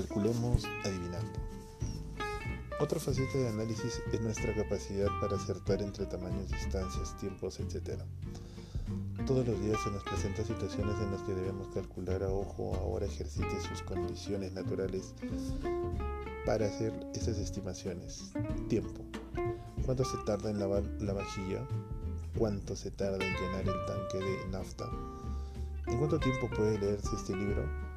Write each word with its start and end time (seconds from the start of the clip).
estamos 0.00 0.64
adivinando. 0.84 1.38
Otra 2.80 2.98
faceta 2.98 3.38
de 3.38 3.48
análisis 3.48 4.02
es 4.12 4.20
nuestra 4.20 4.54
capacidad 4.54 5.06
para 5.20 5.36
acertar 5.36 5.80
entre 5.80 6.06
tamaños, 6.06 6.50
distancias, 6.50 7.16
tiempos, 7.18 7.60
etc. 7.60 8.00
Todos 9.26 9.46
los 9.46 9.60
días 9.60 9.80
se 9.82 9.90
nos 9.90 10.02
presentan 10.02 10.44
situaciones 10.44 10.96
en 11.00 11.12
las 11.12 11.22
que 11.22 11.34
debemos 11.34 11.68
calcular 11.72 12.24
a 12.24 12.28
ojo 12.28 12.74
ahora 12.74 13.06
ejercite 13.06 13.60
sus 13.68 13.82
condiciones 13.82 14.52
naturales 14.52 15.14
para 16.44 16.66
hacer 16.66 16.92
esas 17.14 17.38
estimaciones. 17.38 18.32
Tiempo. 18.68 19.04
¿Cuánto 19.84 20.04
se 20.04 20.18
tarda 20.26 20.50
en 20.50 20.58
lavar 20.58 20.82
la 21.00 21.12
vajilla? 21.12 21.66
¿Cuánto 22.36 22.74
se 22.74 22.90
tarda 22.90 23.24
en 23.24 23.34
llenar 23.34 23.60
el 23.60 23.86
tanque 23.86 24.18
de 24.18 24.48
nafta? 24.50 24.90
¿En 25.86 25.98
cuánto 25.98 26.18
tiempo 26.18 26.50
puede 26.50 26.78
leerse 26.78 27.14
este 27.14 27.36
libro? 27.36 27.93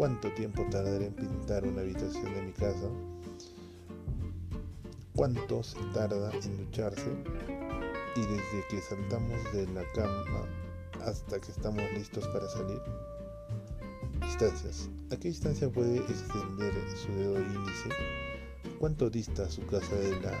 ¿Cuánto 0.00 0.32
tiempo 0.32 0.64
tardaré 0.70 1.08
en 1.08 1.12
pintar 1.12 1.62
una 1.66 1.82
habitación 1.82 2.32
de 2.32 2.40
mi 2.40 2.52
casa? 2.52 2.88
¿Cuánto 5.14 5.62
se 5.62 5.78
tarda 5.92 6.32
en 6.42 6.56
ducharse? 6.56 7.12
Y 8.16 8.20
desde 8.22 8.66
que 8.70 8.80
saltamos 8.80 9.52
de 9.52 9.66
la 9.74 9.82
cama 9.92 10.46
hasta 11.04 11.38
que 11.38 11.52
estamos 11.52 11.82
listos 11.92 12.26
para 12.28 12.48
salir. 12.48 12.80
Distancias. 14.22 14.88
¿A 15.12 15.18
qué 15.18 15.28
distancia 15.28 15.68
puede 15.68 15.98
extender 15.98 16.72
su 16.96 17.12
dedo 17.12 17.38
índice? 17.38 17.90
¿Cuánto 18.78 19.10
dista 19.10 19.50
su 19.50 19.66
casa 19.66 19.96
de 19.96 20.18
la 20.22 20.32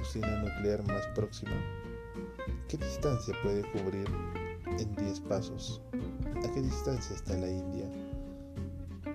usina 0.00 0.44
nuclear 0.44 0.86
más 0.86 1.04
próxima? 1.08 1.60
¿Qué 2.68 2.76
distancia 2.76 3.34
puede 3.42 3.62
cubrir 3.72 4.06
en 4.78 4.94
10 4.94 5.20
pasos? 5.22 5.82
¿A 6.36 6.52
qué 6.54 6.62
distancia 6.62 7.16
está 7.16 7.36
la 7.36 7.50
India? 7.50 8.07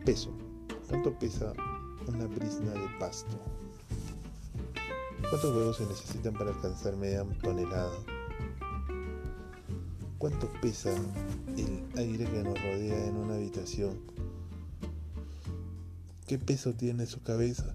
Peso. 0.06 0.32
¿Cuánto 0.90 1.18
pesa 1.18 1.54
una 2.08 2.28
brisna 2.28 2.72
de 2.72 2.88
pasto? 3.00 3.40
¿Cuántos 5.30 5.56
huevos 5.56 5.78
se 5.78 5.86
necesitan 5.86 6.34
para 6.34 6.52
alcanzar 6.52 6.98
media 6.98 7.26
tonelada? 7.42 7.94
¿Cuánto 10.18 10.52
pesa 10.62 10.94
el 11.56 11.84
aire 11.96 12.26
que 12.26 12.44
nos 12.44 12.62
rodea 12.62 13.08
en 13.08 13.16
una 13.16 13.36
habitación? 13.36 13.98
¿Qué 16.28 16.38
peso 16.38 16.74
tiene 16.74 17.06
su 17.06 17.22
cabeza 17.22 17.74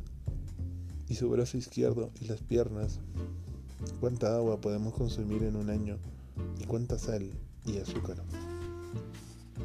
y 1.09 1.15
su 1.15 1.31
brazo 1.31 1.57
izquierdo 1.57 2.11
y 2.21 2.27
las 2.27 2.43
piernas? 2.43 3.01
¿Cuánta 4.01 4.37
agua 4.37 4.61
podemos 4.61 4.93
consumir 4.93 5.45
en 5.45 5.57
un 5.57 5.71
año? 5.71 5.97
¿Y 6.61 6.65
cuánta 6.65 6.99
sal 6.99 7.31
y 7.65 7.79
azúcar? 7.79 8.23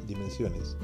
Dimensiones. 0.08 0.76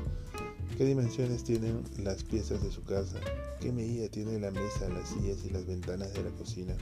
¿Qué 0.80 0.86
dimensiones 0.86 1.44
tienen 1.44 1.84
las 1.98 2.24
piezas 2.24 2.62
de 2.62 2.70
su 2.70 2.82
casa? 2.84 3.18
¿Qué 3.60 3.70
medida 3.70 4.08
tiene 4.08 4.40
la 4.40 4.50
mesa, 4.50 4.88
las 4.88 5.10
sillas 5.10 5.44
y 5.44 5.50
las 5.50 5.66
ventanas 5.66 6.10
de 6.14 6.22
la 6.22 6.30
cocina? 6.30 6.74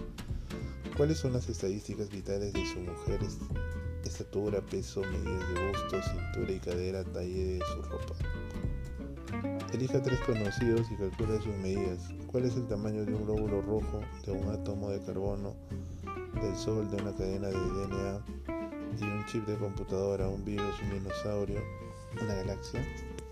¿Cuáles 0.97 1.19
son 1.19 1.33
las 1.33 1.49
estadísticas 1.49 2.09
vitales 2.09 2.53
de 2.53 2.65
su 2.65 2.79
mujer? 2.79 3.19
Estatura, 4.05 4.61
peso, 4.61 5.01
medidas 5.01 5.53
de 5.53 5.67
busto, 5.67 6.01
cintura 6.13 6.53
y 6.53 6.61
cadera, 6.61 7.03
talle 7.03 7.59
de 7.59 7.59
su 7.59 7.83
ropa. 7.83 8.15
Elija 9.73 10.01
tres 10.01 10.21
conocidos 10.21 10.87
y 10.93 10.95
calcule 10.95 11.39
sus 11.39 11.57
medidas. 11.57 11.99
¿Cuál 12.29 12.45
es 12.45 12.55
el 12.55 12.69
tamaño 12.69 13.05
de 13.05 13.15
un 13.15 13.25
glóbulo 13.25 13.63
rojo, 13.63 14.01
de 14.25 14.31
un 14.31 14.49
átomo 14.49 14.91
de 14.91 15.01
carbono, 15.01 15.57
del 16.41 16.55
sol, 16.55 16.89
de 16.89 17.03
una 17.03 17.17
cadena 17.17 17.49
de 17.49 17.57
DNA 17.57 18.25
y 19.01 19.03
un 19.03 19.27
chip 19.27 19.45
de 19.45 19.57
computadora, 19.57 20.29
un 20.29 20.45
virus, 20.45 20.81
un 20.85 21.01
dinosaurio, 21.01 21.61
una 22.23 22.35
galaxia? 22.35 22.81